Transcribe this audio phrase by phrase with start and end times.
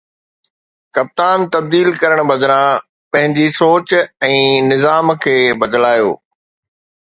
[0.95, 2.77] ڪپتان تبديل ڪرڻ بدران
[3.11, 3.89] پنهنجي سوچ
[4.31, 4.33] ۽
[4.73, 6.13] نظام کي بدلايو